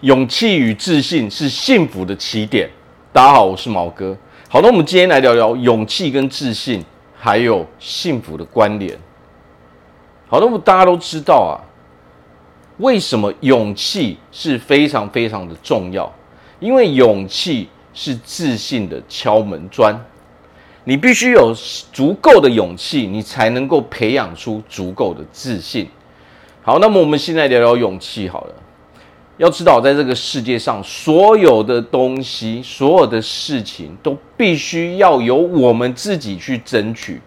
[0.00, 2.70] 勇气与自信是幸福的起点。
[3.12, 4.16] 大家好，我是毛哥。
[4.48, 6.82] 好，那我们今天来聊聊勇气跟自信，
[7.14, 8.98] 还有幸福的关联。
[10.26, 11.60] 好，那么大家都知道啊，
[12.78, 16.10] 为什么勇气是非常非常的重要？
[16.60, 19.94] 因为勇气是自信的敲门砖。
[20.84, 21.54] 你必须有
[21.92, 25.86] 足够的勇气，你才能够培养出足够的自信。
[26.62, 28.54] 好，那么我们现在聊聊勇气好了。
[29.40, 37.18] 要知道，在这个世界上，所有的东西、所有的事情，都必须要由我们自己去争取。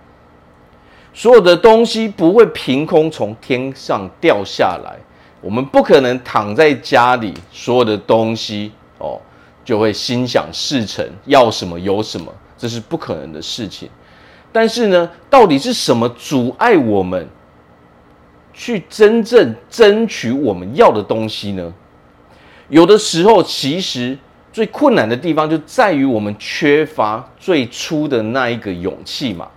[1.12, 4.96] 所有的东西不会凭空从天上掉下来，
[5.42, 9.20] 我们不可能躺在家里，所有的东西哦
[9.66, 13.90] 就会心想事成，要什么有什么，这是不可能的事情。
[14.52, 17.28] 但是呢，到底是什么阻碍我们
[18.54, 21.74] 去真正争取我们要的东西呢？
[22.74, 24.18] 有的时候，其实
[24.52, 29.48] 最困难的地方就在于我们缺乏最初的那一个勇气嘛。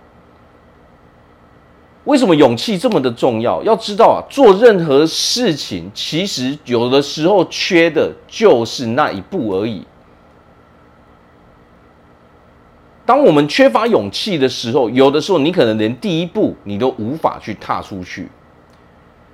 [2.03, 3.63] 为什么勇气这么的重要？
[3.63, 9.83] 要知道啊，做任何事情，其实有的时候缺的就是那一步而已。
[13.03, 18.29] 当我们缺乏勇气的时候，有的时候你可能连第一步你都无法去踏出去。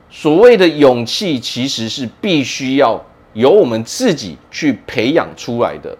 [0.09, 3.03] 所谓的勇气，其实是必须要。
[3.33, 5.95] 由我们自己去培养出来的，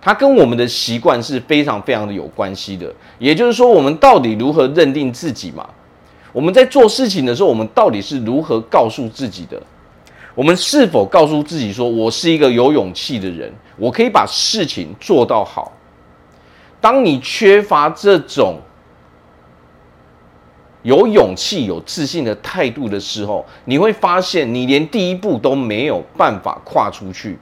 [0.00, 2.92] 它跟我们的习惯是非常非常的有关系的。
[3.18, 5.68] 也就是说，我们到底如何认定自己嘛？
[6.32, 9.60] 我们在做事情的时候，我们到底是如何告诉自己的？
[10.34, 15.72] 我们是否告诉自己说，我是一个有勇气的人，我可以把事情做到好？
[16.80, 18.58] 当你缺乏这种。
[20.88, 27.38] 有勇气、有自信的态度的时候，你会发现你连第一步都没有办法跨出去。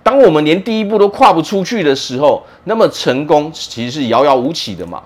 [0.00, 5.02] 当我们连第一步都跨不出去的时候，那么成功其实是遥遥无期的嘛。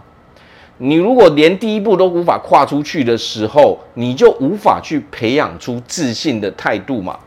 [0.77, 7.19] 你如果连第一步都无法跨出去的时候，你就无法去培养出自信的态度嘛。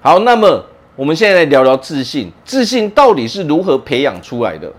[0.00, 0.64] 好，那么
[0.96, 2.32] 我们现在来聊聊自信。
[2.42, 4.72] 自信到底是如何培养出来的？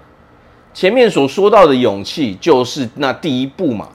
[0.73, 3.89] 前面所说到的勇气，就是那第一步嘛。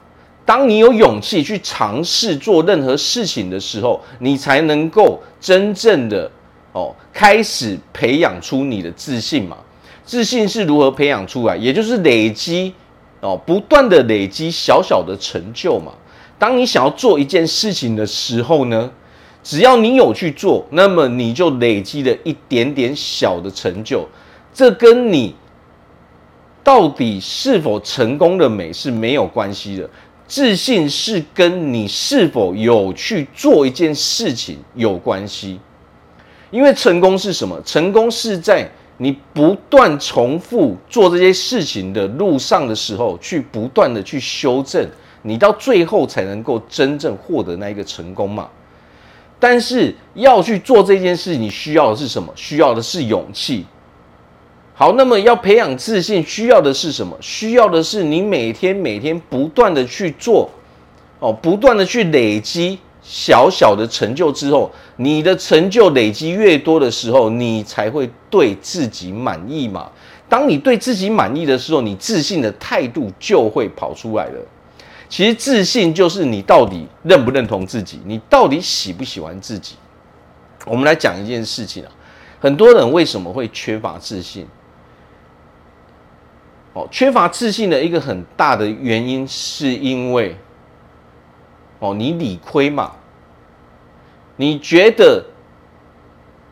[0.45, 6.31] 当你有勇气去尝试做任何事情的时候，你才能够真正的
[6.71, 9.57] 哦开始培养出你的自信嘛。
[10.05, 11.57] 自信是如何培养出来？
[11.57, 12.73] 也就是累积
[13.19, 15.91] 哦，不断的累积小小的成就嘛。
[16.39, 18.89] 当你想要做一件事情的时候呢，
[19.43, 24.07] 只要你有去做，那么你就累积了一点点小的成就。
[24.53, 25.35] 这跟你。
[26.67, 29.89] 到底是否成功的美是没有关系的，
[30.27, 35.57] 自信是跟你是否有去做一件事情有关系。
[36.51, 37.57] 因为成功是什么？
[37.63, 44.85] 成功是在你不断重复做这些事情的路上的时候，去不断的去修正，
[45.21, 48.49] 你到最后才能够真正获得那一个成功嘛。
[49.39, 52.29] 但是要去做这件事，你需要的是什么？
[52.35, 53.65] 需要的是勇气。
[54.79, 57.17] 好，那么要培养自信，需要的是什么？
[57.19, 60.47] 需要的是你每天每天不断的去做，
[61.17, 69.89] 哦，不断的去累积小小的成就之后，你的成就累积越多的时候，你才会对自己满意嘛。
[70.29, 74.39] 当你对自己满意的时候，你自信的态度就会跑出来了。
[75.09, 79.73] 其实自信就是你到底认不认同自己，你到底喜不喜欢自己。
[80.67, 81.89] 我们来讲一件事情啊，
[82.39, 84.45] 很多人为什么会缺乏自信？
[86.91, 90.35] 缺乏自信的一个很大的原因，是因为
[91.79, 92.91] 哦，你理亏嘛？
[94.35, 95.23] 你觉得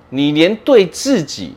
[0.09, 1.53] 你连对自己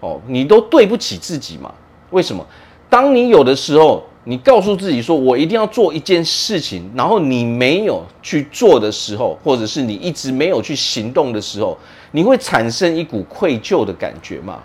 [0.00, 1.74] 哦，你都对不起自己嘛？
[2.10, 2.44] 为什么？
[2.88, 11.78] 当你有的时候，你告诉自己说我一定要做一件事情，然后你没有去做的时候，或者是你一直没有去行动的时候，
[12.10, 14.60] 你会产生一股愧疚的感觉嘛？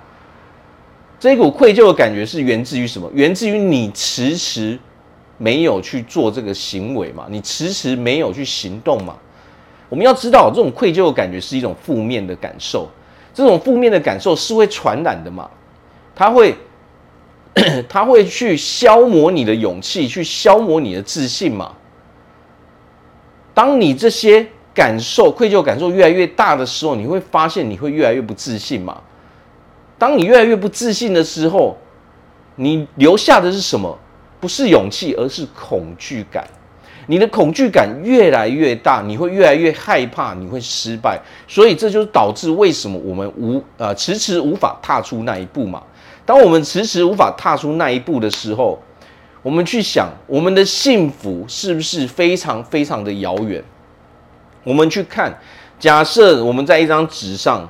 [1.20, 3.10] 这一股愧疚的感觉是源自于什么？
[3.14, 4.78] 源自于你迟迟
[5.38, 7.26] 没有去做这个行为嘛？
[7.30, 9.16] 你迟迟没有去行动嘛？
[9.90, 12.90] 我们要知道，这种愧疚的感觉是一种负面的感受，
[13.34, 15.50] 这种负面的感受是会传染的嘛？
[16.14, 16.56] 它会，
[17.88, 21.72] 它会去消磨你的勇气，去消磨你的自信嘛？
[23.54, 29.02] 当你这些感受、愧疚感受越来越大的时候，你会发现你会越来越不自信嘛？
[29.98, 31.78] 当你越来越不自信的时候，
[32.56, 33.98] 你留下的是什么？
[34.40, 36.46] 不是勇气，而是恐惧感。
[37.08, 45.84] 你的恐惧感越来越大，你会越来越害怕，你会失败，所以这就是导致为什么我们无呃迟迟无法踏出那一步嘛。
[46.26, 48.80] 当我们迟迟无法踏出那一步的时候，
[49.44, 53.64] 我们去想我们的幸福是不是非常非常的遥远？
[54.64, 55.40] 我们去看，
[55.80, 57.70] 假设我们在一张纸上，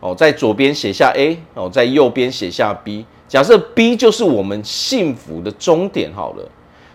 [0.00, 6.48] 哦，在左边写下 A，哦，在右边写下 B，假设 B 就是我们幸福的终点，好了，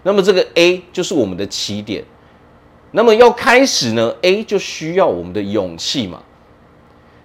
[0.03, 2.03] 那么这个 A 就是我们的起点。
[2.91, 6.21] 那么要开始呢，A 就需要我们的勇气嘛。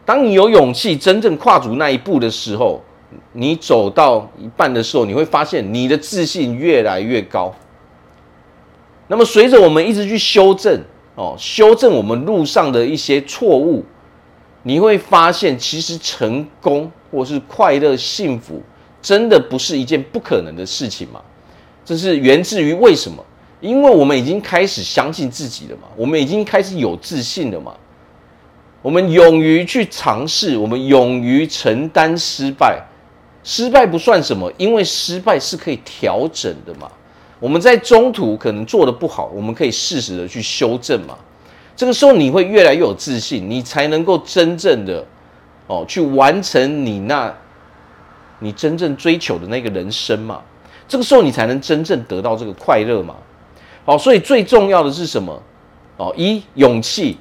[0.05, 2.81] 当你有勇气真正跨足那一步的时候，
[3.33, 7.53] 你走到一半的时候，你会发现你的自信越来越高。
[9.09, 10.81] 那么随着我们一直去修正
[11.17, 13.85] 哦，修正我们路上的一些错误，
[14.67, 18.61] 你会发现其实成功或是快乐、幸福，
[19.01, 21.23] 真的不是一件不可能的事情嘛。
[21.85, 23.25] 这是源自于为什么？
[23.61, 27.77] 因为我们已经开始相信自己了嘛，我们已经开始有自信了嘛。
[28.83, 32.85] 我们勇于去尝试，我们勇于承担失败，
[33.45, 36.91] 失败不算什么，因为失败是可以调整的嘛。
[37.39, 41.17] 我们在中途可能做得不好，我们可以适时的去修正嘛。
[41.77, 45.05] 这个时候你会越来越有自信，你才能够真正的
[45.67, 47.33] 哦去完成你那，
[48.41, 50.41] 你真正追求的那个人生嘛。
[50.89, 53.15] 这个时候你才能真正得到这个快乐嘛。
[53.85, 55.43] 好，所以最重要的是什么？
[55.99, 57.19] 哦，一勇气。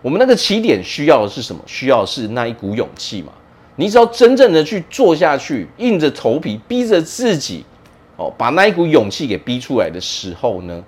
[0.00, 1.60] 我们那个起点需要的是什么？
[1.66, 3.32] 需要的是那一股勇气嘛。
[3.76, 7.64] 你只要真正的去做下去，硬着头皮逼着自己，
[8.16, 10.82] 哦，把那一股勇气给逼出来的时候呢，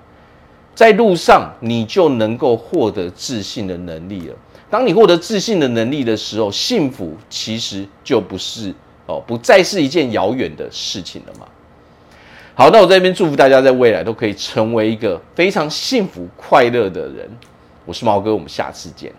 [0.81, 4.35] 在路上你就能够获得自信的能力了。
[4.71, 8.75] 当你获得自信的能力的时候，幸福其实就不是
[9.05, 11.47] 哦，不再是一件遥远的事情了嘛。
[12.55, 17.29] 好，那我在这边祝福大家在未来都可以成为一个非常幸福快乐的人。
[17.85, 19.13] 我是毛哥，我们下次见。